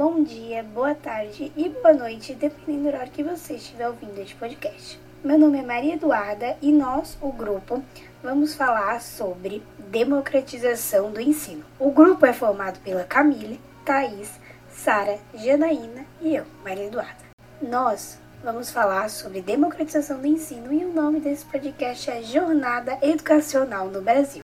[0.00, 4.34] bom dia, boa tarde e boa noite, dependendo da hora que você estiver ouvindo este
[4.34, 4.98] podcast.
[5.22, 7.84] Meu nome é Maria Eduarda e nós, o grupo,
[8.22, 11.62] vamos falar sobre democratização do ensino.
[11.78, 14.40] O grupo é formado pela Camille, Thaís,
[14.70, 17.22] Sara, Janaína e eu, Maria Eduarda.
[17.60, 23.88] Nós vamos falar sobre democratização do ensino e o nome desse podcast é Jornada Educacional
[23.88, 24.40] no Brasil.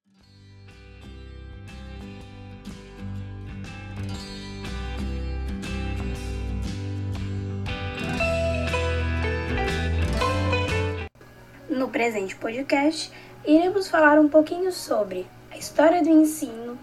[11.81, 13.12] No presente podcast,
[13.44, 16.77] iremos falar um pouquinho sobre a história do ensino,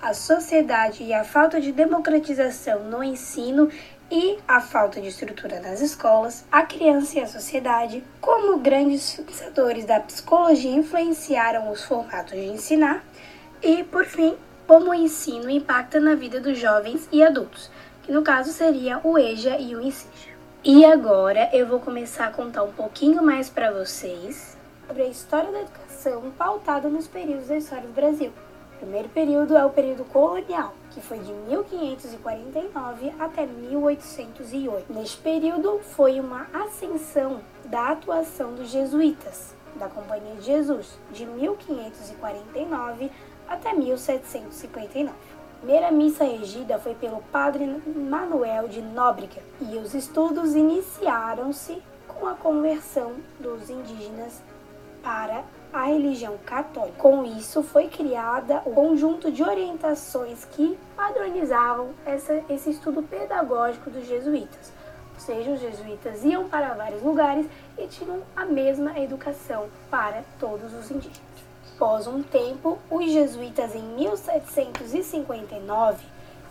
[0.00, 3.68] a sociedade e a falta de democratização no ensino
[4.10, 9.84] e a falta de estrutura nas escolas, a criança e a sociedade, como grandes pensadores
[9.84, 13.04] da psicologia influenciaram os formatos de ensinar
[13.62, 17.70] e, por fim, como o ensino impacta na vida dos jovens e adultos,
[18.04, 20.29] que no caso seria o EJA e o INSIJA.
[20.62, 25.50] E agora eu vou começar a contar um pouquinho mais para vocês sobre a história
[25.50, 28.30] da educação pautada nos períodos da história do Brasil.
[28.74, 34.92] O primeiro período é o período colonial, que foi de 1549 até 1808.
[34.92, 43.10] Neste período foi uma ascensão da atuação dos jesuítas, da Companhia de Jesus, de 1549
[43.48, 45.10] até 1759.
[45.60, 52.32] Primeira missa regida foi pelo padre Manuel de Nóbrega e os estudos iniciaram-se com a
[52.32, 54.42] conversão dos indígenas
[55.02, 56.96] para a religião católica.
[56.96, 63.90] Com isso, foi criada o um conjunto de orientações que padronizavam essa, esse estudo pedagógico
[63.90, 64.72] dos jesuítas.
[65.12, 70.72] Ou seja, os jesuítas iam para vários lugares e tinham a mesma educação para todos
[70.72, 71.29] os indígenas.
[71.80, 76.04] Após um tempo, os jesuítas em 1759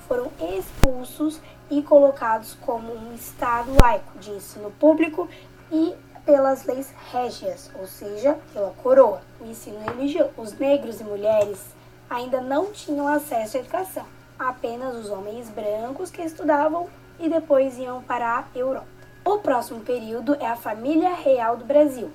[0.08, 5.30] foram expulsos e colocados como um estado laico de ensino público
[5.72, 5.94] e
[6.26, 10.32] pelas leis régias, ou seja, pela coroa, o ensino religioso.
[10.36, 11.64] Os negros e mulheres
[12.10, 14.08] ainda não tinham acesso à educação,
[14.40, 16.90] apenas os homens brancos que estudavam
[17.20, 18.88] e depois iam para a Europa.
[19.24, 22.12] O próximo período é a família real do Brasil,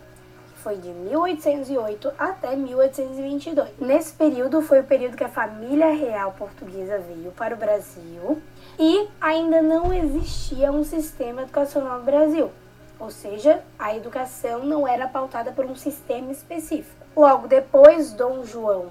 [0.65, 3.69] foi de 1808 até 1822.
[3.79, 8.41] Nesse período foi o período que a família real portuguesa veio para o Brasil
[8.79, 12.51] e ainda não existia um sistema educacional no Brasil
[12.99, 17.05] ou seja, a educação não era pautada por um sistema específico.
[17.15, 18.87] Logo depois, Dom João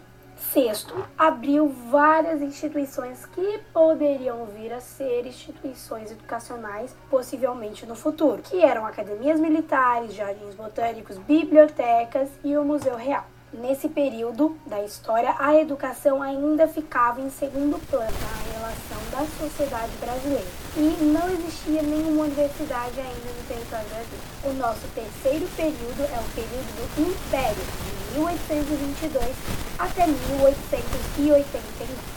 [0.51, 0.71] VI
[1.17, 8.85] abriu várias instituições que poderiam vir a ser instituições educacionais, possivelmente no futuro, que eram
[8.85, 13.25] academias militares, jardins botânicos, bibliotecas e o Museu Real.
[13.53, 19.91] Nesse período da história, a educação ainda ficava em segundo plano na relação da sociedade
[19.97, 24.23] brasileira e não existia nenhuma universidade ainda no território brasileiro.
[24.45, 29.35] O nosso terceiro período é o período do Império, 1822
[29.79, 32.13] até 1889.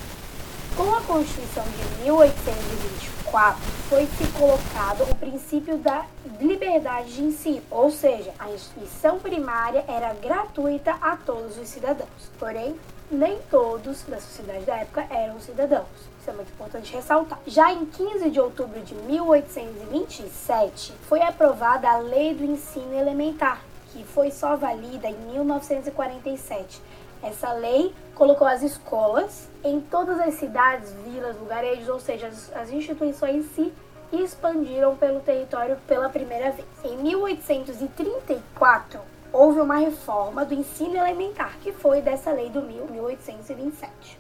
[0.76, 6.04] Com a Constituição de 1824, foi se colocado o princípio da
[6.38, 12.30] liberdade de ensino, ou seja, a instituição primária era gratuita a todos os cidadãos.
[12.38, 12.76] Porém,
[13.10, 15.86] nem todos da sociedade da época eram cidadãos.
[16.20, 17.40] Isso é muito importante ressaltar.
[17.46, 23.62] Já em 15 de outubro de 1827, foi aprovada a Lei do Ensino Elementar,
[23.96, 26.82] que foi só valida em 1947
[27.22, 32.70] essa lei colocou as escolas em todas as cidades, vilas, lugarejos, ou seja, as, as
[32.70, 33.72] instituições se
[34.12, 36.68] expandiram pelo território pela primeira vez.
[36.84, 39.00] Em 1834,
[39.32, 44.18] houve uma reforma do ensino elementar, que foi dessa lei do 1827.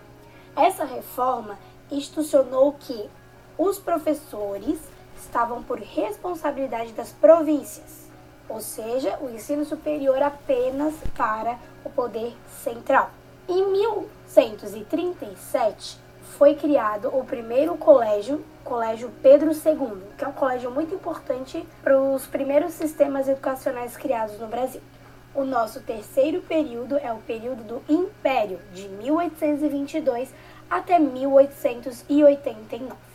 [0.56, 1.56] Essa reforma
[1.90, 3.08] institucionou que
[3.56, 4.80] os professores
[5.16, 8.05] estavam por responsabilidade das províncias
[8.48, 13.10] ou seja, o ensino superior apenas para o poder central.
[13.48, 15.98] Em 1137
[16.36, 22.00] foi criado o primeiro colégio, Colégio Pedro II, que é um colégio muito importante para
[22.00, 24.82] os primeiros sistemas educacionais criados no Brasil.
[25.34, 30.34] O nosso terceiro período é o período do Império, de 1822
[30.68, 33.05] até 1889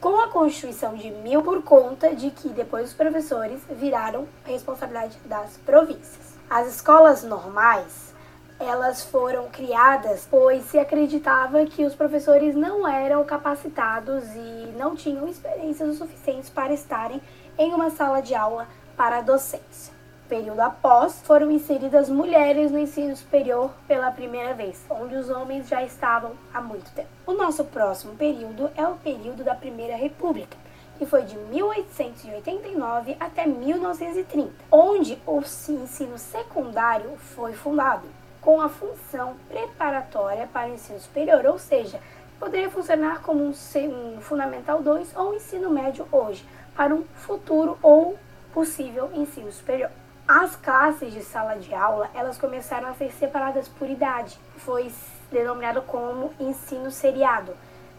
[0.00, 5.56] com a Constituição de Mil por conta de que depois os professores viraram responsabilidade das
[5.58, 6.36] províncias.
[6.48, 8.14] As escolas normais
[8.58, 15.28] elas foram criadas pois se acreditava que os professores não eram capacitados e não tinham
[15.28, 17.20] experiências o suficientes para estarem
[17.58, 18.66] em uma sala de aula
[18.96, 19.95] para a docência.
[20.26, 25.82] Período após, foram inseridas mulheres no ensino superior pela primeira vez, onde os homens já
[25.82, 27.08] estavam há muito tempo.
[27.26, 30.56] O nosso próximo período é o período da Primeira República,
[30.98, 38.06] que foi de 1889 até 1930, onde o ensino secundário foi fundado,
[38.40, 42.00] com a função preparatória para o ensino superior, ou seja,
[42.38, 46.44] poderia funcionar como um, um Fundamental 2 ou um ensino médio hoje,
[46.76, 48.18] para um futuro ou
[48.52, 49.90] possível ensino superior.
[50.28, 54.36] As classes de sala de aula, elas começaram a ser separadas por idade.
[54.56, 54.90] Foi
[55.30, 57.56] denominado como ensino seriado.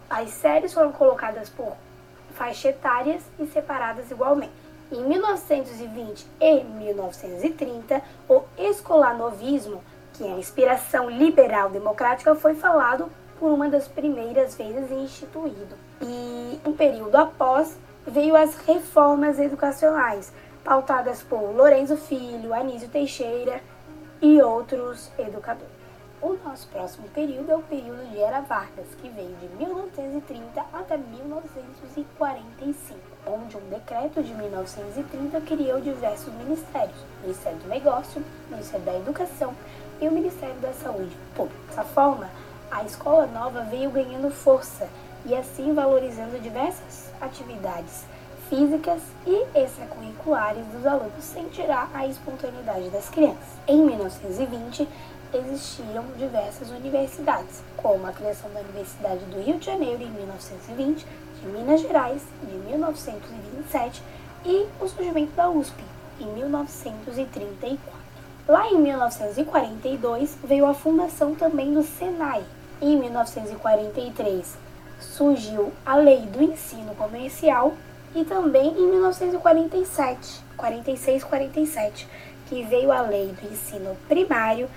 [0.10, 1.78] As séries foram colocadas por
[2.34, 4.52] faixa etárias e separadas igualmente.
[4.92, 9.82] Em 1920 e 1930, o escolanovismo,
[10.12, 13.10] que é a inspiração liberal democrática, foi falado
[13.40, 15.78] por uma das primeiras vezes instituído.
[16.02, 20.34] E um período após veio as reformas educacionais,
[20.68, 23.62] pautadas por Lourenço Filho, Anísio Teixeira
[24.22, 25.72] e outros educadores.
[26.22, 30.98] O nosso próximo período é o período de Era Vargas, que veio de 1930 até
[30.98, 38.86] 1945, onde um decreto de 1930 criou diversos ministérios, o Ministério do Negócio, o Ministério
[38.86, 39.56] da Educação
[40.02, 41.62] e o Ministério da Saúde Pública.
[41.70, 42.30] Dessa forma,
[42.70, 44.90] a escola nova veio ganhando força
[45.26, 48.04] e assim valorizando diversas atividades
[48.50, 53.48] físicas e extracurriculares dos alunos, sem tirar a espontaneidade das crianças.
[53.68, 54.88] Em 1920,
[55.34, 61.06] existiam diversas universidades, como a criação da Universidade do Rio de Janeiro em 1920,
[61.42, 64.02] de Minas Gerais de 1927
[64.46, 65.84] e o surgimento da USP
[66.20, 67.80] em 1934.
[68.48, 72.44] Lá em 1942 veio a fundação também do Senai.
[72.82, 74.58] Em 1943
[75.00, 77.74] surgiu a Lei do Ensino Comercial
[78.16, 82.08] e também em 1947, 46, 47,
[82.48, 84.68] que veio a Lei do Ensino Primário,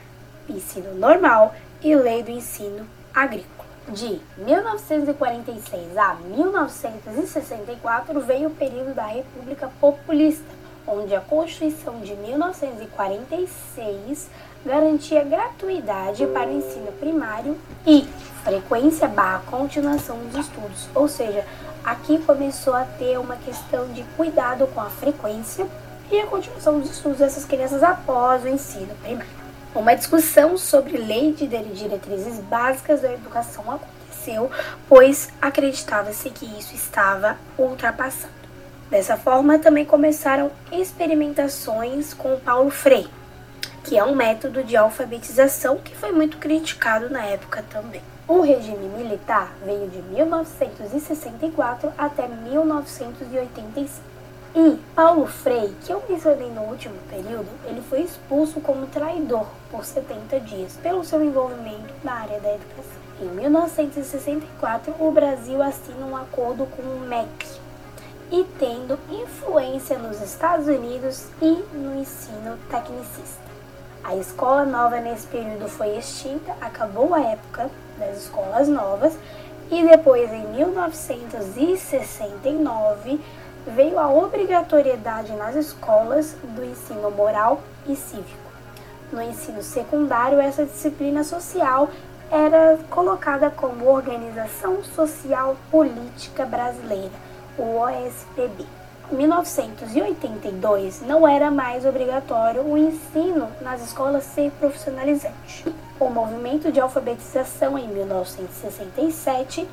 [0.49, 3.61] Ensino Normal e Lei do Ensino Agrícola.
[3.89, 10.45] De 1946 a 1964 veio o período da República Populista,
[10.87, 14.29] onde a Constituição de 1946
[14.65, 18.07] garantia gratuidade para o ensino primário e
[18.45, 21.45] frequência barra continuação dos estudos, ou seja,
[21.85, 25.67] aqui começou a ter uma questão de cuidado com a frequência
[26.11, 29.31] e a continuação dos estudos dessas crianças após o ensino primário.
[29.75, 34.51] Uma discussão sobre lei de diretrizes básicas da educação aconteceu,
[34.89, 38.41] pois acreditava-se que isso estava ultrapassado.
[38.91, 43.09] Dessa forma, também começaram experimentações com Paulo Freire,
[43.85, 48.03] que é um método de alfabetização que foi muito criticado na época também.
[48.31, 53.91] O regime militar veio de 1964 até 1985.
[54.55, 59.85] E Paulo Freire, que eu mencionei no último período, ele foi expulso como traidor por
[59.85, 63.03] 70 dias pelo seu envolvimento na área da educação.
[63.21, 67.49] Em 1964, o Brasil assina um acordo com o MEC
[68.31, 73.51] e tendo influência nos Estados Unidos e no ensino tecnicista.
[74.05, 77.69] A escola nova nesse período foi extinta, acabou a época
[78.01, 79.17] das escolas novas
[79.71, 83.21] e depois, em 1969,
[83.67, 88.51] veio a obrigatoriedade nas escolas do ensino moral e cívico.
[89.13, 91.89] No ensino secundário, essa disciplina social
[92.31, 97.13] era colocada como Organização Social Política Brasileira,
[97.59, 98.80] o OSPB.
[99.13, 105.65] 1982 não era mais obrigatório o ensino nas escolas ser profissionalizante.
[105.99, 109.69] O movimento de alfabetização em 1967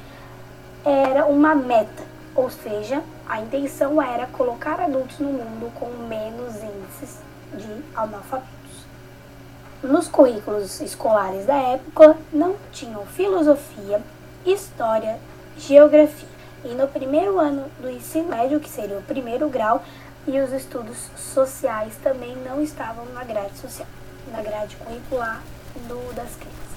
[0.84, 2.04] era uma meta,
[2.36, 7.20] ou seja, a intenção era colocar adultos no mundo com menos índices
[7.54, 8.48] de analfabetos.
[9.84, 14.02] Nos currículos escolares da época não tinham filosofia,
[14.46, 15.20] história,
[15.58, 16.37] geografia
[16.70, 19.84] e no primeiro ano do ensino médio, que seria o primeiro grau,
[20.28, 23.88] e os estudos sociais também não estavam na grade social,
[24.32, 25.42] na grade curricular
[25.88, 26.68] do, das crianças.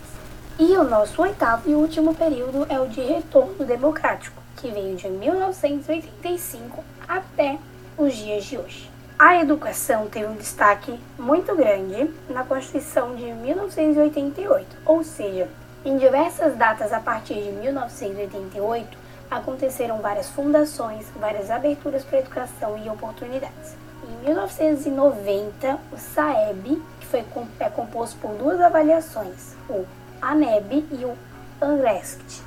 [0.58, 5.08] E o nosso oitavo e último período é o de retorno democrático, que veio de
[5.08, 7.58] 1985 até
[7.98, 8.90] os dias de hoje.
[9.18, 15.48] A educação teve um destaque muito grande na Constituição de 1988, ou seja,
[15.84, 18.99] em diversas datas a partir de 1988,
[19.30, 23.76] aconteceram várias fundações, várias aberturas para educação e oportunidades.
[24.02, 27.24] Em 1990, o SAEB, que foi,
[27.60, 29.86] é composto por duas avaliações, o
[30.20, 31.16] ANEB e o
[31.60, 32.42] ANRESCT.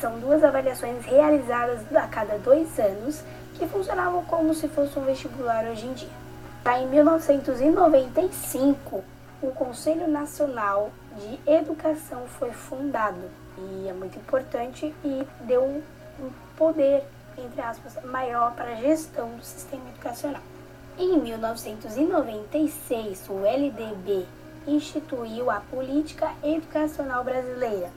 [0.00, 5.64] São duas avaliações realizadas a cada dois anos que funcionavam como se fosse um vestibular
[5.64, 6.08] hoje em dia.
[6.78, 9.02] Em 1995,
[9.42, 15.82] o Conselho Nacional de Educação foi fundado e é muito importante e deu
[16.20, 17.04] um poder,
[17.38, 20.42] entre aspas, maior para a gestão do sistema educacional.
[20.98, 24.26] Em 1996, o LDB
[24.66, 27.90] instituiu a Política Educacional Brasileira.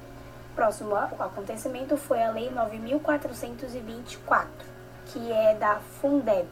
[0.55, 4.49] Próximo acontecimento foi a Lei 9424,
[5.07, 6.47] que é da Fundeb,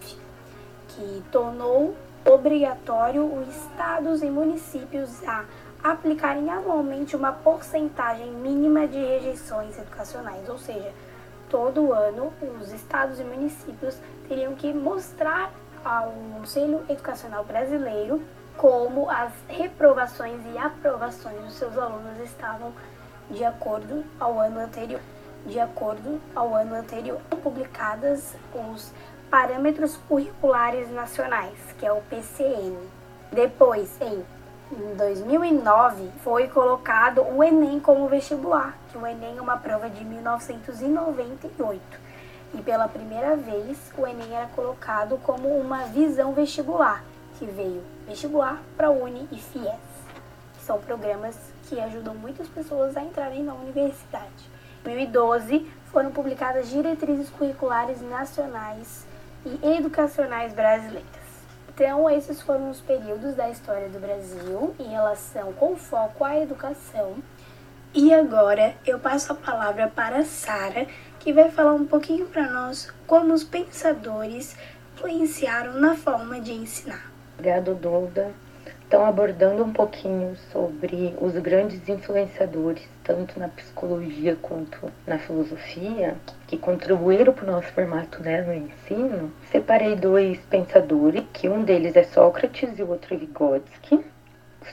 [0.89, 5.45] que tornou obrigatório os estados e municípios a
[5.83, 10.91] aplicarem anualmente uma porcentagem mínima de rejeições educacionais, ou seja,
[11.51, 15.51] todo ano os estados e municípios teriam que mostrar
[15.83, 18.23] ao Conselho Educacional Brasileiro
[18.57, 22.73] como as reprovações e aprovações dos seus alunos estavam
[23.29, 25.01] de acordo ao ano anterior.
[25.45, 28.91] De acordo ao ano anterior, publicadas os
[29.29, 32.77] Parâmetros Curriculares Nacionais, que é o PCN.
[33.31, 34.23] Depois, em
[34.95, 41.81] 2009, foi colocado o Enem como vestibular, que o Enem é uma prova de 1998.
[42.53, 47.03] E pela primeira vez, o Enem era colocado como uma visão vestibular,
[47.37, 49.79] que veio vestibular para Uni e FIES,
[50.53, 51.35] que são programas
[51.67, 54.49] que ajudam muitas pessoas a entrarem na universidade.
[54.81, 59.05] Em 2012, foram publicadas diretrizes curriculares nacionais
[59.45, 61.20] e educacionais brasileiras.
[61.83, 67.15] Então, esses foram os períodos da história do Brasil em relação com foco à educação.
[67.91, 70.85] E agora eu passo a palavra para Sara,
[71.19, 74.55] que vai falar um pouquinho para nós como os pensadores
[74.93, 77.11] influenciaram na forma de ensinar.
[77.33, 78.31] Obrigado, Duda
[78.91, 86.57] estão abordando um pouquinho sobre os grandes influenciadores, tanto na psicologia quanto na filosofia, que
[86.57, 92.03] contribuíram para o nosso formato né, no ensino, separei dois pensadores, que um deles é
[92.03, 94.03] Sócrates e o outro é Vygotsky.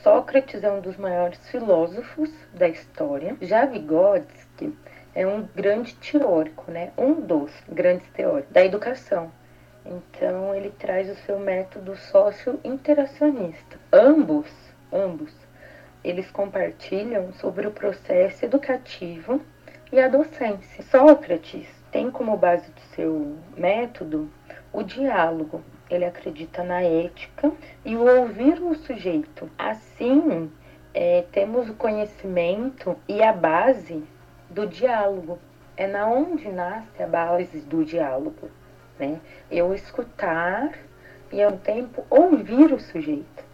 [0.02, 3.37] Sócrates é um dos maiores filósofos da história.
[3.40, 4.76] Já Vygotsky
[5.14, 6.90] é um grande teórico, né?
[6.98, 9.30] um dos grandes teóricos da educação.
[9.87, 13.77] Então ele traz o seu método sócio-interacionista.
[13.92, 14.50] Ambos,
[14.92, 15.33] ambos,
[16.04, 19.40] eles compartilham sobre o processo educativo
[19.90, 20.85] e a docência.
[20.85, 24.30] Sócrates tem como base do seu método
[24.73, 25.62] o diálogo.
[25.90, 27.50] Ele acredita na ética
[27.85, 29.50] e o ouvir o sujeito.
[29.59, 30.50] Assim,
[30.92, 34.04] é, temos o conhecimento e a base
[34.50, 35.38] do diálogo.
[35.76, 38.50] É na onde nasce a base do diálogo
[38.99, 39.21] né?
[39.50, 40.73] Eu escutar
[41.33, 43.48] e ao tempo ouvir o sujeito.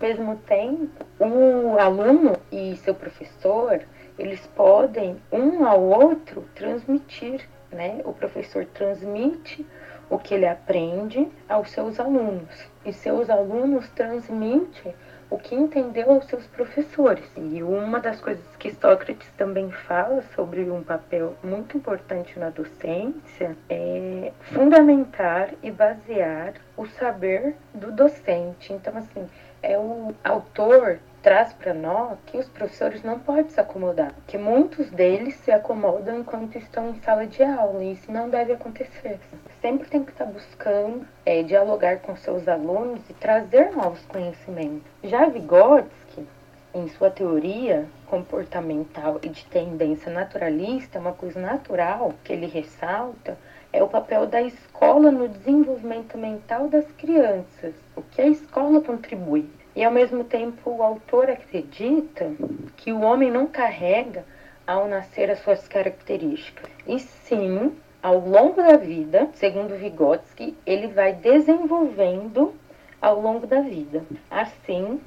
[0.00, 3.82] Mesmo tempo, o aluno e seu professor,
[4.18, 8.00] eles podem um ao outro transmitir, né?
[8.04, 9.66] O professor transmite
[10.08, 12.48] o que ele aprende aos seus alunos
[12.84, 14.94] e seus alunos transmitem
[15.30, 17.24] o que entendeu aos seus professores.
[17.36, 23.56] E uma das coisas que Sócrates também fala sobre um papel muito importante na docência
[23.68, 28.72] é fundamentar e basear o saber do docente.
[28.72, 29.28] Então, assim,
[29.62, 34.90] é o autor traz para nós que os professores não podem se acomodar, que muitos
[34.90, 39.20] deles se acomodam enquanto estão em sala de aula, e isso não deve acontecer.
[39.60, 44.90] Sempre tem que estar buscando é, dialogar com seus alunos e trazer novos conhecimentos.
[45.04, 46.26] Já Vygotsky,
[46.72, 53.36] em sua teoria comportamental e de tendência naturalista, uma coisa natural que ele ressalta
[53.72, 59.48] é o papel da escola no desenvolvimento mental das crianças, o que a escola contribui.
[59.76, 62.32] E ao mesmo tempo o autor acredita
[62.76, 64.24] que o homem não carrega
[64.66, 71.12] ao nascer as suas características, e sim, ao longo da vida, segundo Vygotsky, ele vai
[71.12, 72.54] desenvolvendo
[73.00, 74.04] ao longo da vida.
[74.30, 75.00] Assim,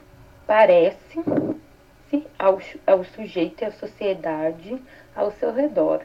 [0.45, 1.23] parece-se
[2.37, 4.81] ao, ao sujeito e à sociedade
[5.15, 6.01] ao seu redor.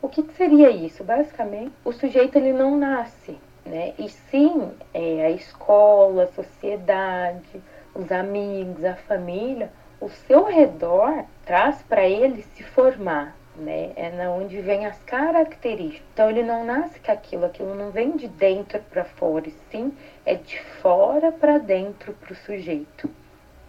[0.00, 1.04] O que, seria isso?
[1.04, 3.94] Basicamente, o sujeito ele não nasce, né?
[3.98, 7.62] E sim, é, a escola, a sociedade,
[7.94, 13.92] os amigos, a família, o seu redor traz para ele se formar, né?
[13.94, 16.06] É na onde vem as características.
[16.12, 19.92] Então ele não nasce com aquilo, aquilo não vem de dentro para fora, sim
[20.24, 23.10] é de fora para dentro para o sujeito.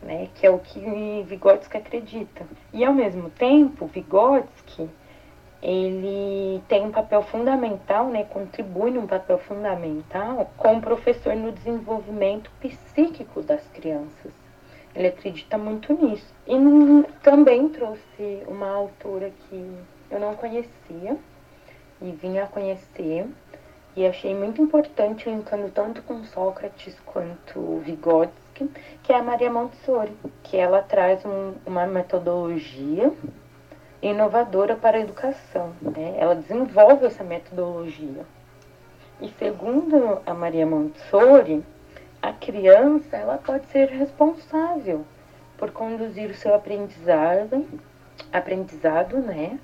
[0.02, 0.82] Né, que é o que
[1.26, 2.46] Vygotsky acredita.
[2.74, 4.90] E ao mesmo tempo, Vygotsky
[5.64, 13.42] ele tem um papel fundamental, né, contribui num papel fundamental como professor no desenvolvimento psíquico
[13.42, 14.34] das crianças.
[14.94, 16.28] Ele acredita muito nisso.
[16.46, 16.54] E
[17.24, 19.72] também trouxe uma autora que
[20.12, 21.18] eu não conhecia
[22.02, 23.26] e vim a conhecer,
[23.96, 28.70] E achei muito importante, linkando tanto com Sócrates quanto Vygotsky,
[29.04, 33.14] que é a Maria Montessori, que ela traz um, uma metodologia
[34.10, 35.74] inovadora para a educação.
[35.82, 36.16] Né?
[36.18, 38.26] Ela desenvolve essa metodologia.
[39.22, 41.64] E segundo a Maria Montessori,
[42.22, 45.06] a criança ela pode ser responsável
[45.58, 47.66] por conduzir o seu aprendizado,
[48.32, 49.60] aprendizado né,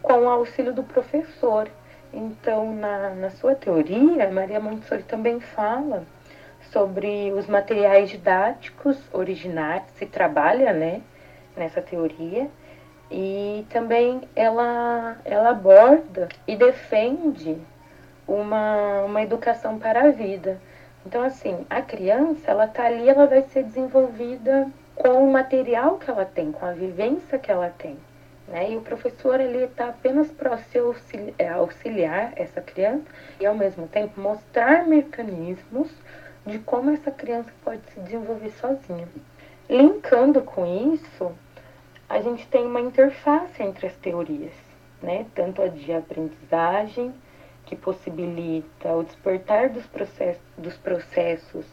[0.00, 1.68] com o auxílio do professor.
[2.12, 6.04] Então, na, na sua teoria, Maria Montessori também fala
[6.70, 11.02] sobre os materiais didáticos originais, se trabalha né,
[11.56, 12.48] nessa teoria,
[13.12, 17.58] e também ela, ela aborda e defende
[18.26, 20.58] uma, uma educação para a vida.
[21.04, 26.10] Então, assim, a criança, ela tá ali, ela vai ser desenvolvida com o material que
[26.10, 27.98] ela tem, com a vivência que ela tem.
[28.48, 28.72] Né?
[28.72, 30.58] E o professor ele está apenas para
[31.38, 33.04] é, auxiliar essa criança
[33.38, 35.90] e ao mesmo tempo mostrar mecanismos
[36.46, 39.06] de como essa criança pode se desenvolver sozinha.
[39.68, 41.32] Linkando com isso,
[42.12, 44.52] a gente tem uma interface entre as teorias,
[45.02, 45.24] né?
[45.34, 47.10] tanto a de aprendizagem,
[47.64, 51.64] que possibilita o despertar dos processos, dos processos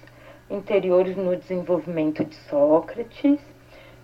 [0.49, 3.41] interiores no desenvolvimento de Sócrates.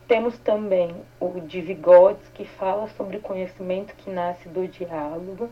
[0.09, 5.49] Temos também o de Vygotsky, que fala sobre o conhecimento que nasce do diálogo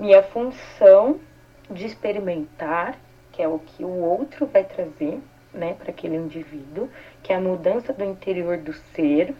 [0.00, 1.20] e a função
[1.70, 2.98] de experimentar,
[3.30, 5.20] que é o que o outro vai trazer
[5.52, 6.88] né, para aquele indivíduo,
[7.22, 9.34] que é a mudança do interior do ser.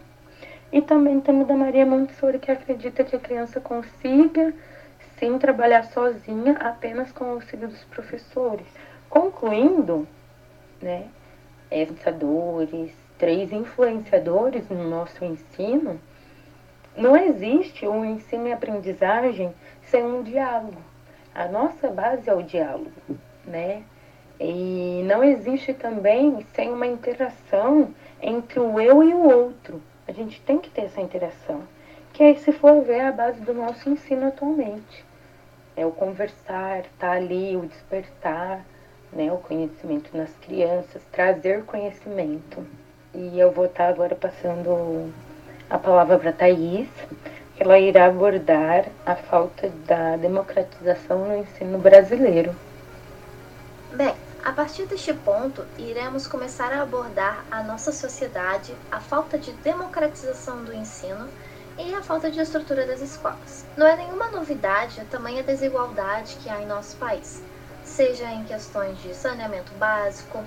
[0.71, 4.53] E também temos da Maria Montessori, que acredita que a criança consiga
[5.17, 8.67] sim trabalhar sozinha apenas com o auxílio dos professores.
[9.09, 10.07] Concluindo,
[10.81, 11.07] né,
[11.69, 15.99] pensadores, três influenciadores no nosso ensino,
[16.95, 20.81] não existe um ensino e aprendizagem sem um diálogo.
[21.33, 22.91] A nossa base é o diálogo,
[23.45, 23.83] né?
[24.39, 29.81] E não existe também sem uma interação entre o eu e o outro.
[30.09, 31.61] A gente tem que ter essa interação,
[32.13, 35.05] que é, se for ver, a base do nosso ensino atualmente.
[35.77, 38.65] É o conversar, tá ali, o despertar,
[39.13, 42.65] né, o conhecimento nas crianças, trazer conhecimento.
[43.13, 45.13] E eu vou estar agora passando
[45.69, 46.89] a palavra para Thaís,
[47.55, 52.55] que ela irá abordar a falta da democratização no ensino brasileiro.
[53.93, 54.15] Bem,
[54.49, 60.63] a partir deste ponto, iremos começar a abordar a nossa sociedade, a falta de democratização
[60.63, 61.29] do ensino
[61.77, 63.63] e a falta de estrutura das escolas.
[63.77, 67.43] Não é nenhuma novidade a tamanha desigualdade que há em nosso país
[67.83, 70.43] seja em questões de saneamento básico,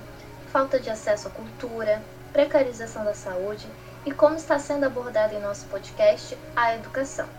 [0.51, 2.01] falta de acesso à cultura,
[2.33, 3.65] precarização da saúde
[4.05, 7.29] e como está sendo abordado em nosso podcast a educação.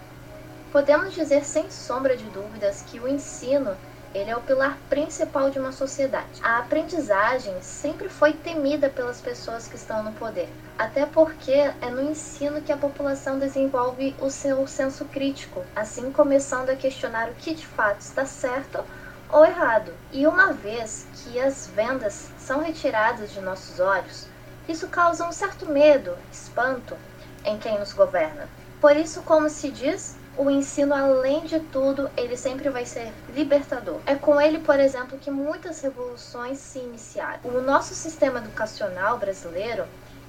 [0.73, 3.77] Podemos dizer sem sombra de dúvidas que o ensino
[4.15, 6.41] ele é o pilar principal de uma sociedade.
[6.43, 10.49] A aprendizagem sempre foi temida pelas pessoas que estão no poder,
[10.79, 16.71] até porque é no ensino que a população desenvolve o seu senso crítico, assim começando
[16.71, 18.85] a questionar o que de fato está certo
[19.29, 19.93] ou errado.
[20.13, 24.29] E uma vez que as vendas são retiradas de nossos olhos,
[24.69, 26.97] isso causa um certo medo, espanto
[27.45, 28.49] em quem nos governa.
[28.81, 34.01] Por isso, como se diz, o ensino, além de tudo, ele sempre vai ser libertador.
[34.05, 37.39] É com ele, por exemplo, que muitas revoluções se iniciaram.
[37.45, 39.87] O nosso sistema educacional brasileiro,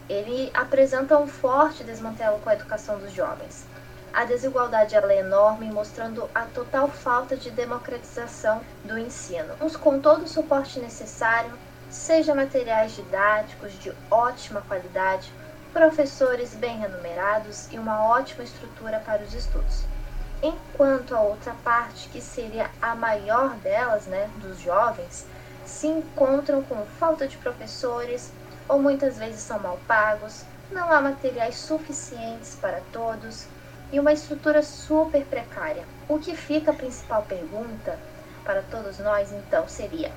[0.07, 3.65] ele apresenta um forte desmantelo com a educação dos jovens.
[4.13, 9.55] A desigualdade é enorme, mostrando a total falta de democratização do ensino.
[9.59, 11.51] Uns com todo o suporte necessário,
[11.89, 15.33] seja materiais didáticos de ótima qualidade,
[15.73, 19.94] professores bem remunerados e uma ótima estrutura para os estudos.
[20.41, 25.25] Enquanto a outra parte, que seria a maior delas, né, dos jovens,
[25.65, 28.31] se encontram com falta de professores
[28.67, 33.47] ou muitas vezes são mal pagos, não há materiais suficientes para todos,
[33.91, 35.83] e uma estrutura super precária.
[36.07, 37.97] O que fica a principal pergunta
[38.43, 40.11] para todos nós então seria: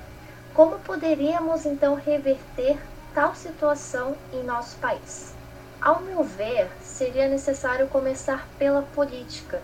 [0.53, 2.77] como poderíamos então reverter
[3.13, 5.33] tal situação em nosso país?
[5.81, 9.61] Ao meu ver, seria necessário começar pela política.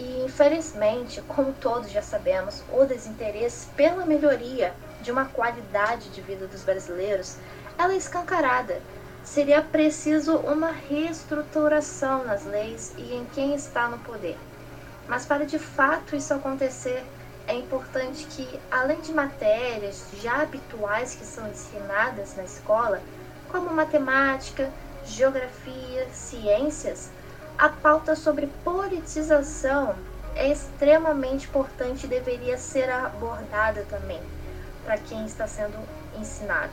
[0.00, 6.46] E infelizmente, como todos já sabemos, o desinteresse pela melhoria de uma qualidade de vida
[6.46, 7.36] dos brasileiros
[7.78, 8.80] ela é escancarada
[9.22, 14.38] seria preciso uma reestruturação nas leis e em quem está no poder.
[15.06, 17.04] Mas para de fato isso acontecer,
[17.46, 23.02] é importante que, além de matérias já habituais que são ensinadas na escola,
[23.50, 24.70] como matemática,
[25.04, 27.10] geografia, ciências,
[27.60, 29.94] a pauta sobre politização
[30.34, 34.22] é extremamente importante e deveria ser abordada também
[34.82, 35.76] para quem está sendo
[36.18, 36.72] ensinado.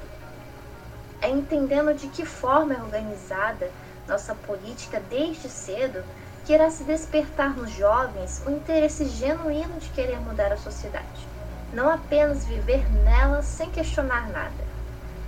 [1.21, 3.69] É entendendo de que forma é organizada
[4.07, 6.01] nossa política desde cedo
[6.45, 11.27] que irá se despertar nos jovens o interesse genuíno de querer mudar a sociedade,
[11.73, 14.67] não apenas viver nela sem questionar nada.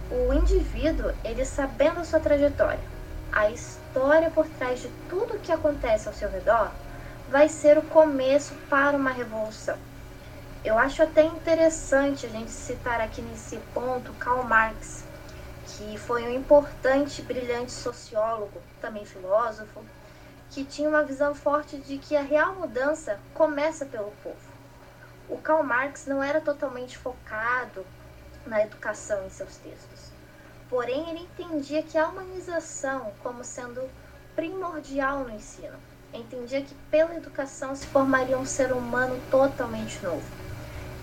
[0.10, 2.80] O indivíduo, ele sabendo a sua trajetória,
[3.31, 6.71] a história por trás de tudo o que acontece ao seu redor,
[7.29, 9.77] vai ser o começo para uma revolução.
[10.63, 15.05] Eu acho até interessante a gente citar aqui nesse ponto Karl Marx,
[15.65, 19.83] que foi um importante, brilhante sociólogo, também filósofo,
[20.49, 24.49] que tinha uma visão forte de que a real mudança começa pelo povo.
[25.29, 27.85] O Karl Marx não era totalmente focado
[28.45, 30.18] na educação em seus textos.
[30.69, 33.82] Porém, ele entendia que a humanização como sendo
[34.36, 35.75] primordial no ensino.
[36.13, 40.23] Entendia que pela educação se formaria um ser humano totalmente novo.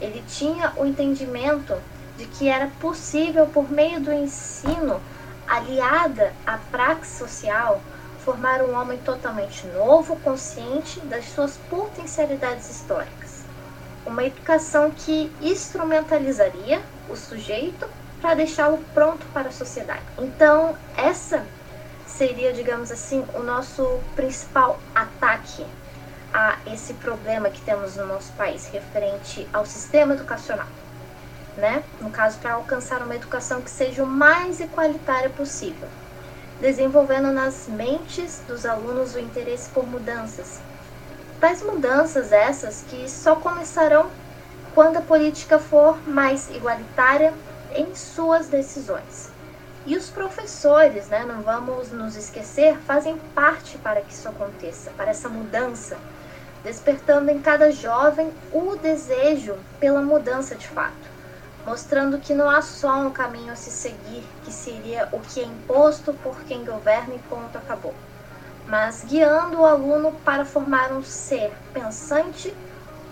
[0.01, 1.75] Ele tinha o entendimento
[2.17, 5.01] de que era possível, por meio do ensino,
[5.49, 7.81] aliada à praxe social,
[8.25, 13.45] formar um homem totalmente novo, consciente das suas potencialidades históricas.
[14.05, 17.87] Uma educação que instrumentalizaria o sujeito
[18.27, 20.03] para deixá-lo pronto para a sociedade.
[20.19, 21.47] Então, essa
[22.05, 25.65] seria, digamos assim, o nosso principal ataque
[26.35, 30.67] a esse problema que temos no nosso país referente ao sistema educacional.
[31.57, 31.85] Né?
[32.01, 35.89] No caso, para alcançar uma educação que seja o mais igualitária possível,
[36.61, 40.59] desenvolvendo nas mentes dos alunos o interesse por mudanças.
[41.39, 44.11] Tais mudanças essas que só começarão
[44.75, 47.33] quando a política for mais igualitária
[47.77, 49.31] em suas decisões.
[49.85, 55.11] E os professores, né, não vamos nos esquecer, fazem parte para que isso aconteça, para
[55.11, 55.97] essa mudança
[56.67, 61.09] despertando em cada jovem o desejo pela mudança de fato,
[61.65, 65.45] mostrando que não há só um caminho a se seguir, que seria o que é
[65.45, 67.95] imposto por quem governa e ponto acabou,
[68.67, 72.53] mas guiando o aluno para formar um ser pensante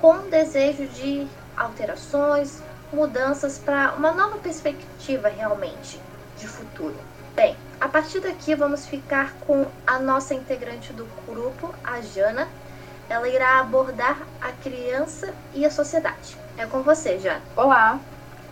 [0.00, 1.24] com desejo de
[1.56, 2.60] alterações,
[2.94, 6.00] mudanças para uma nova perspectiva realmente
[6.38, 6.96] de futuro.
[7.34, 12.48] Bem, a partir daqui vamos ficar com a nossa integrante do grupo, a Jana,
[13.08, 16.36] ela irá abordar a criança e a sociedade.
[16.56, 17.42] É com você, Jana.
[17.56, 17.98] Olá,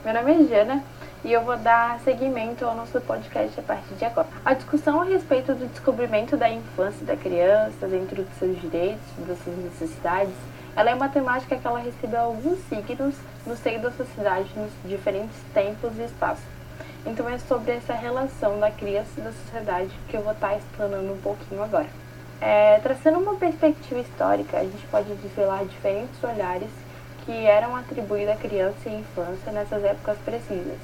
[0.04, 0.84] meu nome é Jana
[1.24, 4.26] e eu vou dar seguimento ao nosso podcast a partir de agora.
[4.44, 9.38] A discussão a respeito do descobrimento da infância da criança, dentro dos seus direitos, das
[9.44, 10.34] suas necessidades,
[10.74, 13.14] ela é uma temática que ela recebeu alguns signos
[13.46, 16.44] no seio da sociedade nos diferentes tempos e espaços.
[17.04, 21.12] Então é sobre essa relação da criança e da sociedade que eu vou estar explanando
[21.12, 21.88] um pouquinho agora.
[22.40, 26.70] É, traçando uma perspectiva histórica, a gente pode desvelar diferentes olhares
[27.24, 30.78] que eram atribuídos à criança e à infância nessas épocas precisas,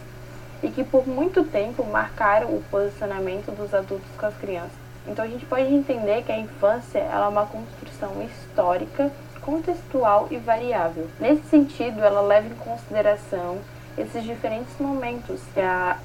[0.62, 4.88] e que por muito tempo marcaram o posicionamento dos adultos com as crianças.
[5.07, 9.11] Então a gente pode entender que a infância ela é uma construção histórica,
[9.48, 11.08] contextual e variável.
[11.18, 13.56] Nesse sentido, ela leva em consideração
[13.96, 15.96] esses diferentes momentos que a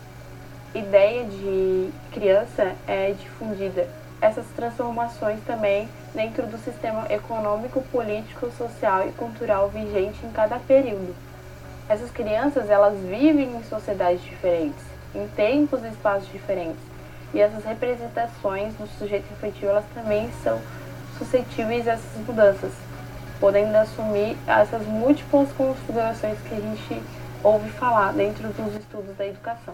[0.73, 3.85] ideia de criança é difundida
[4.21, 11.13] essas transformações também dentro do sistema econômico, político, social e cultural vigente em cada período.
[11.89, 16.79] Essas crianças, elas vivem em sociedades diferentes, em tempos e espaços diferentes.
[17.33, 20.61] E essas representações do sujeito efetivo, elas também são
[21.17, 22.71] suscetíveis a essas mudanças,
[23.43, 27.03] podendo assumir essas múltiplas configurações que a gente
[27.43, 29.73] ouve falar dentro dos estudos da educação.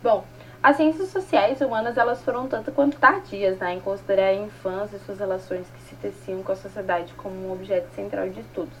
[0.00, 0.22] Bom,
[0.62, 5.00] as ciências sociais humanas elas foram tanto quanto tardias né, em considerar a infância e
[5.00, 8.78] suas relações que se teciam com a sociedade como um objeto central de estudos.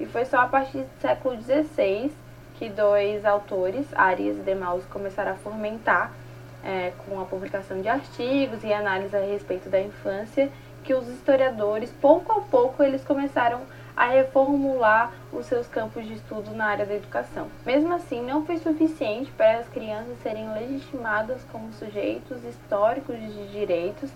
[0.00, 2.10] E foi só a partir do século XVI
[2.54, 6.12] que dois autores, Arias e Demaus, começaram a fomentar
[6.64, 10.50] é, com a publicação de artigos e análise a respeito da infância,
[10.86, 13.62] que os historiadores, pouco a pouco, eles começaram
[13.96, 17.48] a reformular os seus campos de estudo na área da educação.
[17.64, 24.10] Mesmo assim, não foi suficiente para as crianças serem legitimadas como sujeitos históricos de direitos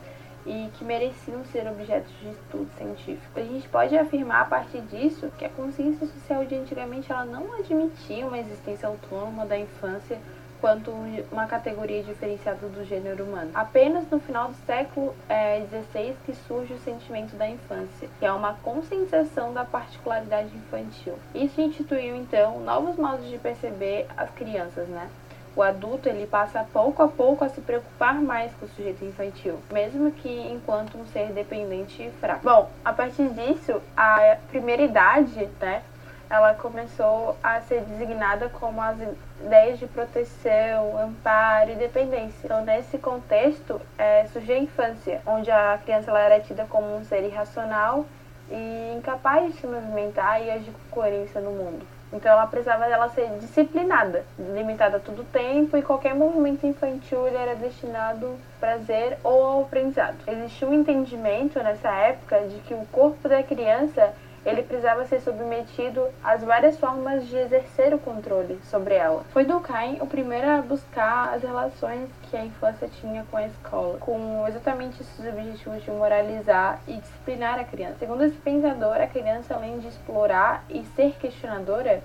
[0.46, 3.38] e que mereciam ser objetos de estudo científico.
[3.38, 7.52] A gente pode afirmar a partir disso que a consciência social de antigamente ela não
[7.54, 10.18] admitia uma existência autônoma da infância
[10.60, 10.92] quanto
[11.32, 13.50] uma categoria diferenciada do gênero humano.
[13.54, 18.32] Apenas no final do século XVI é, que surge o sentimento da infância, que é
[18.32, 21.14] uma conscientização da particularidade infantil.
[21.34, 25.08] Isso instituiu então novos modos de perceber as crianças, né?
[25.56, 29.58] o adulto ele passa pouco a pouco a se preocupar mais com o sujeito infantil,
[29.70, 32.44] mesmo que enquanto um ser dependente e fraco.
[32.44, 35.82] Bom, a partir disso, a primeira idade, né,
[36.30, 38.96] ela começou a ser designada como as
[39.44, 42.40] ideias de proteção, amparo e dependência.
[42.44, 47.24] Então, nesse contexto, é, a infância, onde a criança ela era tida como um ser
[47.24, 48.06] irracional
[48.48, 51.84] e incapaz de se movimentar e agir com coerência no mundo.
[52.12, 57.36] Então ela precisava dela ser disciplinada, limitada a todo tempo e qualquer movimento infantil ele
[57.36, 60.16] era destinado ao prazer ou ao aprendizado.
[60.26, 64.12] Existia um entendimento nessa época de que o corpo da criança
[64.44, 69.24] ele precisava ser submetido às várias formas de exercer o controle sobre ela.
[69.32, 73.98] Foi Durkheim o primeiro a buscar as relações que a infância tinha com a escola,
[73.98, 77.96] com exatamente esses objetivos de moralizar e disciplinar a criança.
[77.98, 82.02] Segundo esse pensador, a criança, além de explorar e ser questionadora,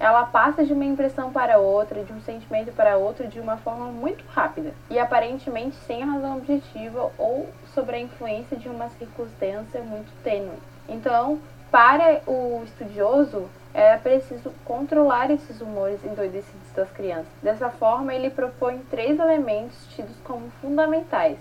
[0.00, 3.86] ela passa de uma impressão para outra, de um sentimento para outro de uma forma
[3.86, 10.12] muito rápida e aparentemente sem razão objetiva ou sobre a influência de uma circunstância muito
[10.22, 10.56] tênue.
[10.88, 11.40] Então,
[11.70, 17.28] para o estudioso, é preciso controlar esses humores endoidecidos das crianças.
[17.42, 21.36] Dessa forma, ele propõe três elementos tidos como fundamentais,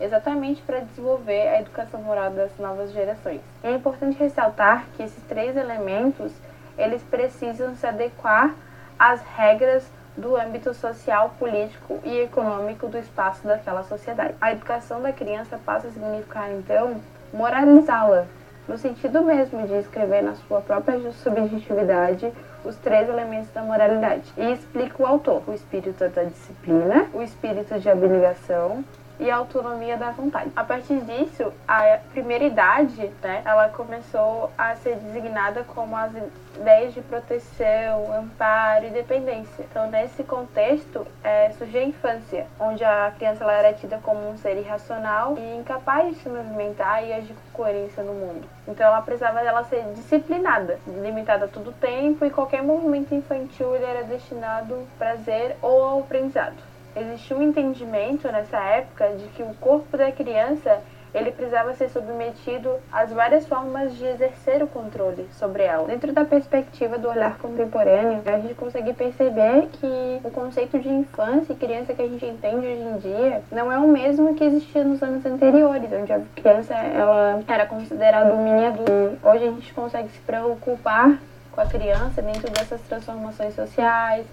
[0.00, 3.40] exatamente para desenvolver a educação moral das novas gerações.
[3.62, 6.32] É importante ressaltar que esses três elementos,
[6.78, 8.54] eles precisam se adequar
[8.98, 9.84] às regras
[10.16, 14.34] do âmbito social, político e econômico do espaço daquela sociedade.
[14.40, 17.00] A educação da criança passa a significar, então,
[17.32, 18.26] moralizá-la,
[18.68, 22.32] no sentido mesmo de escrever na sua própria subjetividade
[22.64, 24.32] os três elementos da moralidade.
[24.36, 28.84] E explica o autor: o espírito da disciplina, o espírito de abnegação
[29.22, 30.50] e autonomia da vontade.
[30.56, 36.12] A partir disso, a primeira idade, né, ela começou a ser designada como as
[36.56, 39.64] ideias de proteção, amparo e dependência.
[39.70, 44.36] Então, nesse contexto, é, surgiu a infância, onde a criança ela era tida como um
[44.36, 48.46] ser irracional e incapaz de se movimentar e agir com coerência no mundo.
[48.66, 54.02] Então, ela precisava dela ser disciplinada, limitada a todo tempo e qualquer movimento infantil era
[54.02, 60.10] destinado prazer ou ao aprendizado existia um entendimento nessa época de que o corpo da
[60.12, 60.82] criança
[61.14, 65.86] ele precisava ser submetido às várias formas de exercer o controle sobre ela.
[65.86, 71.52] Dentro da perspectiva do olhar contemporâneo, a gente consegue perceber que o conceito de infância
[71.52, 74.84] e criança que a gente entende hoje em dia não é o mesmo que existia
[74.84, 79.18] nos anos anteriores, onde a criança ela era considerada um mini adulto.
[79.22, 81.18] Hoje a gente consegue se preocupar
[81.50, 84.24] com a criança dentro dessas transformações sociais,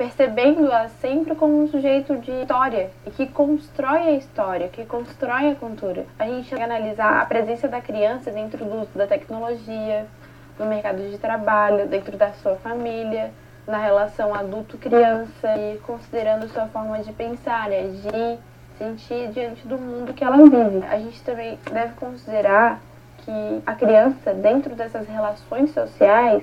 [0.00, 5.54] percebendo-a sempre como um sujeito de história e que constrói a história, que constrói a
[5.54, 6.06] cultura.
[6.18, 10.06] A gente que analisar a presença da criança dentro do, da tecnologia,
[10.58, 13.30] no mercado de trabalho, dentro da sua família,
[13.66, 18.38] na relação adulto-criança e considerando sua forma de pensar, agir,
[18.78, 20.82] sentir diante do mundo que ela vive.
[20.90, 22.80] A gente também deve considerar
[23.18, 26.42] que a criança, dentro dessas relações sociais,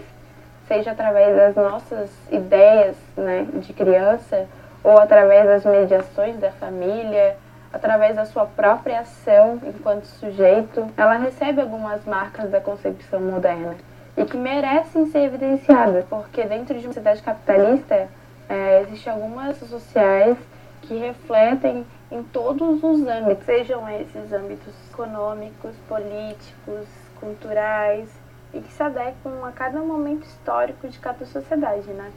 [0.67, 4.45] seja através das nossas ideias né, de criança
[4.83, 7.35] ou através das mediações da família,
[7.71, 13.75] através da sua própria ação enquanto sujeito, ela recebe algumas marcas da concepção moderna
[14.15, 18.07] e que merecem ser evidenciadas, porque dentro de uma sociedade capitalista
[18.49, 20.37] é, existem algumas sociais
[20.81, 26.87] que refletem em todos os âmbitos, sejam esses âmbitos econômicos, políticos,
[27.19, 28.09] culturais,
[28.53, 32.11] e que se adequam a cada momento histórico de cada sociedade, né?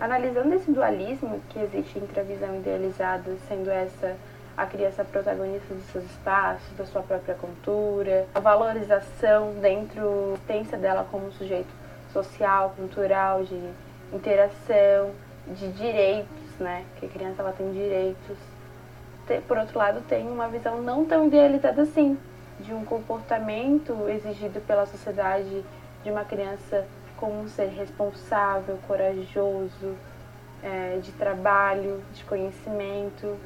[0.00, 4.16] Analisando esse dualismo que existe entre a visão idealizada, sendo essa
[4.56, 11.06] a criança protagonista dos seus espaços, da sua própria cultura, a valorização dentro extensa dela
[11.10, 11.68] como sujeito
[12.12, 13.60] social, cultural, de
[14.12, 15.10] interação,
[15.48, 16.84] de direitos, né?
[16.96, 18.36] Que a criança ela tem direitos.
[19.48, 22.16] Por outro lado, tem uma visão não tão idealizada assim,
[22.60, 25.64] de um comportamento exigido pela sociedade
[26.02, 26.86] de uma criança
[27.16, 29.96] como um ser responsável, corajoso,
[30.62, 33.36] é, de trabalho, de conhecimento,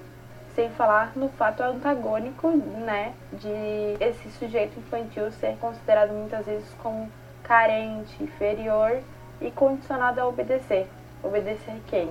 [0.55, 7.11] sem falar no fato antagônico, né, de esse sujeito infantil ser considerado muitas vezes como
[7.43, 9.01] carente, inferior
[9.41, 10.89] e condicionado a obedecer.
[11.23, 12.11] Obedecer quem?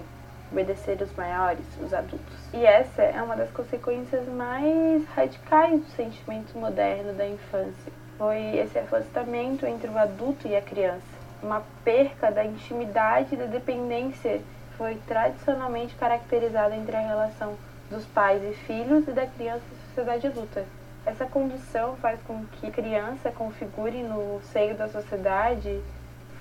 [0.51, 2.35] Obedecer os maiores, os adultos.
[2.53, 7.91] E essa é uma das consequências mais radicais do sentimento moderno da infância.
[8.17, 13.45] Foi esse afastamento entre o adulto e a criança, uma perca da intimidade e da
[13.45, 14.41] dependência
[14.77, 17.55] foi tradicionalmente caracterizada entre a relação
[17.89, 20.65] dos pais e filhos e da criança e sociedade adulta.
[21.05, 25.81] Essa condição faz com que a criança configure no seio da sociedade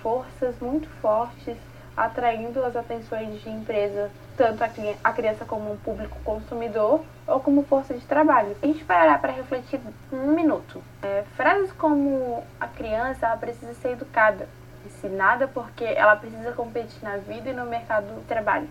[0.02, 1.56] forças muito fortes
[1.96, 7.94] atraindo as atenções de empresas, tanto a criança como um público consumidor ou como força
[7.94, 8.54] de trabalho.
[8.62, 9.80] A gente parar para refletir
[10.12, 10.82] um minuto.
[11.02, 14.46] É, frases como a criança ela precisa ser educada,
[14.84, 18.68] ensinada porque ela precisa competir na vida e no mercado do trabalho.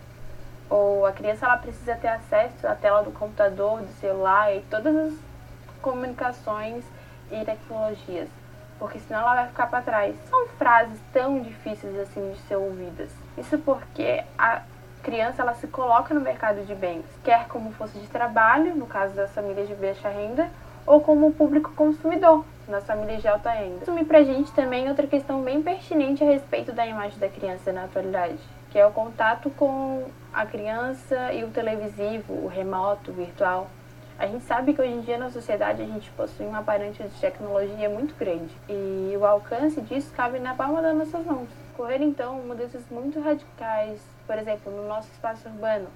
[0.69, 4.95] Ou a criança ela precisa ter acesso à tela do computador, do celular e todas
[4.95, 5.13] as
[5.81, 6.83] comunicações
[7.31, 8.29] e tecnologias
[8.79, 10.15] porque senão ela vai ficar para trás.
[10.29, 13.09] São frases tão difíceis assim de ser ouvidas.
[13.37, 14.61] Isso porque a
[15.03, 19.13] criança ela se coloca no mercado de bens, quer como força de trabalho, no caso
[19.13, 20.49] das famílias de baixa renda,
[20.85, 23.83] ou como público consumidor, nas famílias de alta renda.
[23.83, 27.83] Assumir pra gente também outra questão bem pertinente a respeito da imagem da criança na
[27.83, 28.39] atualidade,
[28.71, 33.67] que é o contato com a criança e o televisivo, o remoto, o virtual.
[34.17, 37.19] A gente sabe que hoje em dia na sociedade a gente possui um aparelho de
[37.19, 41.49] tecnologia muito grande e o alcance disso cabe na palma das nossas mãos.
[41.75, 45.89] Correr então mudanças muito radicais, por exemplo, no nosso espaço urbano.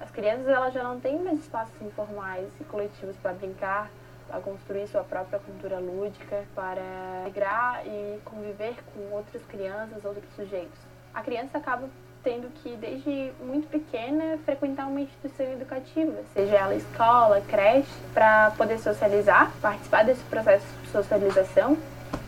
[0.00, 3.90] As crianças elas já não têm mais espaços informais e coletivos para brincar,
[4.28, 6.82] para construir sua própria cultura lúdica, para
[7.22, 10.78] integrar e conviver com outras crianças, outros sujeitos.
[11.12, 11.88] A criança acaba
[12.26, 18.80] tendo que, desde muito pequena, frequentar uma instituição educativa, seja ela escola, creche, para poder
[18.80, 21.78] socializar, participar desse processo de socialização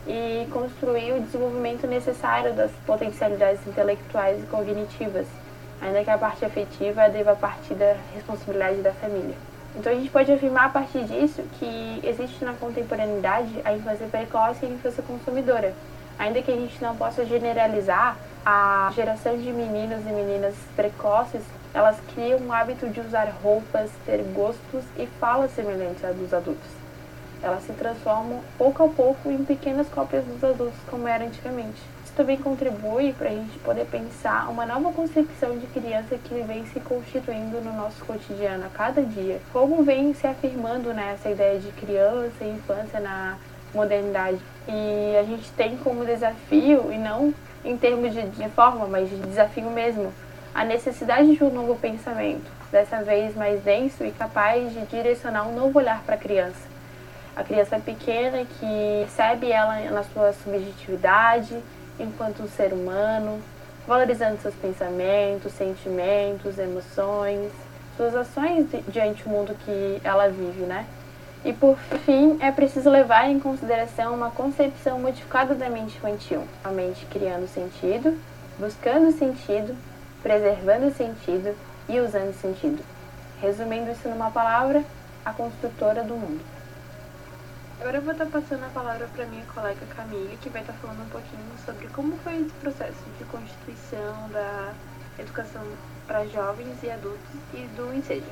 [0.06, 5.26] e construir o desenvolvimento necessário das potencialidades intelectuais e cognitivas,
[5.80, 9.34] ainda que a parte afetiva deva partir da responsabilidade da família.
[9.74, 14.64] Então a gente pode afirmar a partir disso que existe na contemporaneidade a infância precoce
[14.64, 15.74] e a infância consumidora,
[16.16, 18.16] ainda que a gente não possa generalizar
[18.50, 21.42] a geração de meninos e meninas precoces,
[21.74, 26.70] elas criam o hábito de usar roupas, ter gostos e falas semelhantes à dos adultos.
[27.42, 31.78] Elas se transformam pouco a pouco em pequenas cópias dos adultos, como era antigamente.
[32.02, 36.64] Isso também contribui para a gente poder pensar uma nova concepção de criança que vem
[36.68, 39.42] se constituindo no nosso cotidiano a cada dia.
[39.52, 43.36] Como vem se afirmando nessa né, ideia de criança e infância na
[43.74, 44.38] modernidade.
[44.66, 49.16] E a gente tem como desafio, e não em termos de, de forma, mas de
[49.16, 50.12] desafio mesmo,
[50.54, 55.54] a necessidade de um novo pensamento, dessa vez mais denso e capaz de direcionar um
[55.54, 56.68] novo olhar para a criança.
[57.36, 61.56] A criança pequena que recebe ela na sua subjetividade
[61.98, 63.40] enquanto um ser humano,
[63.86, 67.52] valorizando seus pensamentos, sentimentos, emoções,
[67.96, 70.86] suas ações diante do mundo que ela vive, né?
[71.44, 76.70] E por fim, é preciso levar em consideração uma concepção modificada da mente infantil, a
[76.70, 78.18] mente criando sentido,
[78.58, 79.76] buscando sentido,
[80.22, 81.54] preservando sentido
[81.88, 82.82] e usando sentido.
[83.40, 84.84] Resumindo isso numa palavra,
[85.24, 86.40] a construtora do mundo.
[87.80, 91.00] Agora eu vou estar passando a palavra para minha colega Camille, que vai estar falando
[91.00, 94.72] um pouquinho sobre como foi esse processo de constituição da
[95.16, 95.62] educação
[96.04, 97.20] para jovens e adultos
[97.54, 98.26] e do Enseja.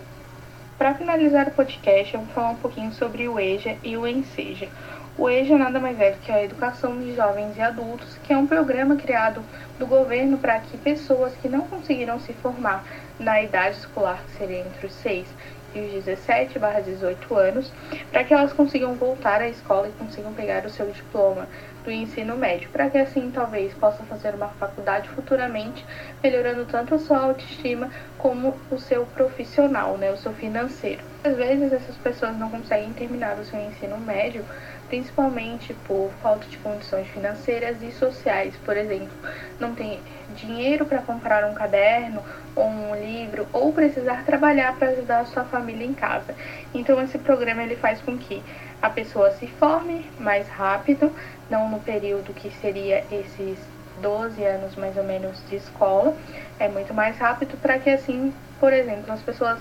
[0.79, 4.69] Para finalizar o podcast, eu vou falar um pouquinho sobre o EJA e o ENSEJA.
[5.17, 8.47] O EJA nada mais é que a Educação de Jovens e Adultos, que é um
[8.47, 9.43] programa criado
[9.79, 12.85] do governo para que pessoas que não conseguiram se formar
[13.19, 15.27] na idade escolar, que seria entre os 6
[15.75, 17.73] e os 17 barra 18 anos,
[18.13, 21.49] para que elas consigam voltar à escola e consigam pegar o seu diploma
[21.87, 25.87] do ensino médio, para que assim talvez possa fazer uma faculdade futuramente,
[26.23, 31.03] melhorando tanto a sua autoestima como o seu profissional, né, o seu financeiro.
[31.23, 34.45] Às vezes essas pessoas não conseguem terminar o seu ensino médio
[34.89, 38.55] principalmente por falta de condições financeiras e sociais.
[38.65, 39.11] Por exemplo,
[39.59, 40.01] não tem
[40.35, 42.23] dinheiro para comprar um caderno
[42.55, 46.35] ou um livro ou precisar trabalhar para ajudar a sua família em casa.
[46.75, 48.43] Então esse programa ele faz com que
[48.81, 51.13] a pessoa se forme mais rápido,
[51.51, 53.59] não no período que seria esses
[54.01, 56.17] 12 anos mais ou menos de escola,
[56.59, 59.59] é muito mais rápido para que assim, por exemplo, as pessoas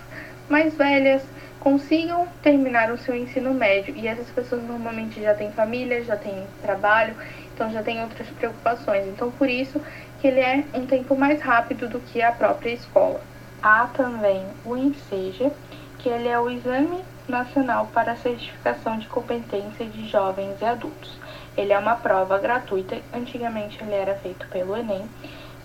[0.50, 1.24] mais velhas
[1.60, 3.96] consigam terminar o seu ensino médio.
[3.96, 7.16] E essas pessoas normalmente já têm família, já têm trabalho,
[7.54, 9.08] então já têm outras preocupações.
[9.08, 9.82] Então, por isso
[10.22, 13.20] que ele é um tempo mais rápido do que a própria escola.
[13.64, 15.52] Há também o INSEJA,
[15.98, 21.18] que ele é o Exame Nacional para a Certificação de Competência de Jovens e Adultos.
[21.58, 25.10] Ele é uma prova gratuita, antigamente ele era feito pelo Enem,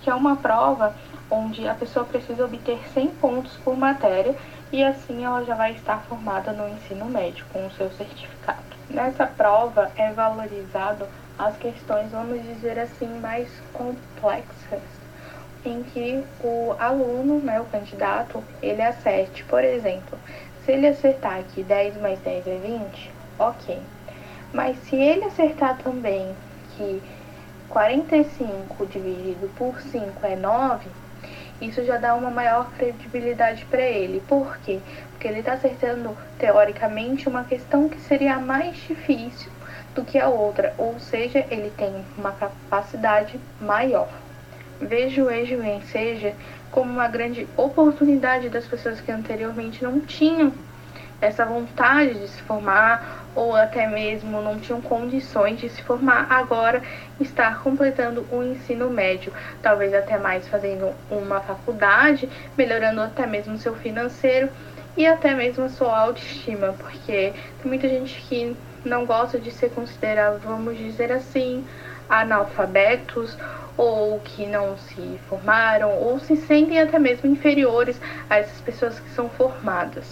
[0.01, 0.95] que é uma prova
[1.31, 4.35] onde a pessoa precisa obter 100 pontos por matéria
[4.73, 8.59] e assim ela já vai estar formada no ensino médio com o seu certificado.
[8.89, 11.07] Nessa prova é valorizado
[11.39, 14.83] as questões, vamos dizer assim, mais complexas,
[15.65, 20.19] em que o aluno, né, o candidato, ele acerte, por exemplo,
[20.71, 23.11] se ele acertar aqui 10 mais 10 é 20,
[23.41, 23.79] ok.
[24.53, 26.33] Mas se ele acertar também
[26.77, 27.03] que
[27.69, 30.89] 45 dividido por 5 é 9,
[31.61, 34.23] isso já dá uma maior credibilidade para ele.
[34.29, 34.79] Por quê?
[35.11, 39.51] Porque ele está acertando, teoricamente, uma questão que seria mais difícil
[39.93, 44.09] do que a outra, ou seja, ele tem uma capacidade maior.
[44.81, 46.33] Vejo o Ejo em Seja
[46.71, 50.53] como uma grande oportunidade das pessoas que anteriormente não tinham
[51.21, 56.83] essa vontade de se formar ou até mesmo não tinham condições de se formar, agora
[57.21, 63.75] estar completando o ensino médio, talvez até mais fazendo uma faculdade, melhorando até mesmo seu
[63.77, 64.49] financeiro
[64.97, 69.71] e até mesmo a sua autoestima, porque tem muita gente que não gosta de ser
[69.71, 71.65] considerado, vamos dizer assim,
[72.11, 73.39] analfabetos
[73.77, 77.99] ou que não se formaram ou se sentem até mesmo inferiores
[78.29, 80.05] a essas pessoas que são formadas.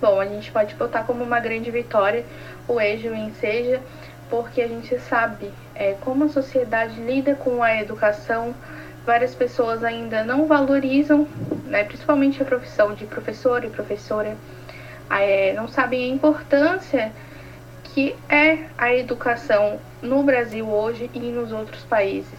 [0.00, 2.24] Bom, a gente pode botar como uma grande vitória
[2.68, 3.80] o EJA e o ENSEJA,
[4.28, 8.54] porque a gente sabe é, como a sociedade lida com a educação.
[9.06, 11.28] Várias pessoas ainda não valorizam,
[11.64, 14.36] né, principalmente a profissão de professor e professora,
[15.08, 17.12] é, não sabem a importância
[17.96, 22.38] que é a educação no Brasil hoje e nos outros países.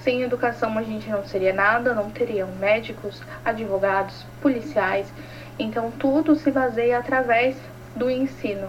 [0.00, 5.10] Sem educação a gente não seria nada, não teriam médicos, advogados, policiais.
[5.58, 7.56] Então tudo se baseia através
[7.96, 8.68] do ensino.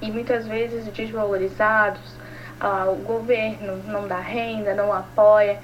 [0.00, 2.16] E muitas vezes desvalorizados,
[2.58, 5.58] ah, o governo não dá renda, não apoia.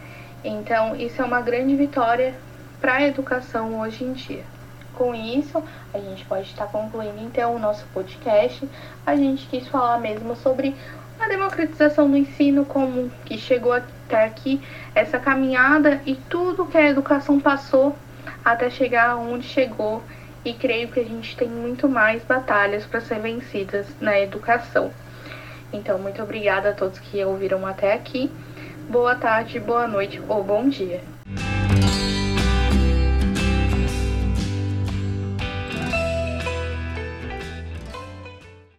[0.44, 2.34] Então isso é uma grande vitória
[2.78, 4.44] para a educação hoje em dia.
[5.01, 8.68] Com isso, a gente pode estar concluindo então o nosso podcast.
[9.07, 10.76] A gente quis falar mesmo sobre
[11.18, 14.61] a democratização do ensino, como que chegou até aqui,
[14.94, 17.96] essa caminhada e tudo que a educação passou
[18.44, 20.03] até chegar onde chegou.
[20.44, 24.90] E creio que a gente tem muito mais batalhas para ser vencidas na educação.
[25.72, 28.30] Então, muito obrigada a todos que ouviram até aqui.
[28.86, 31.01] Boa tarde, boa noite ou bom dia.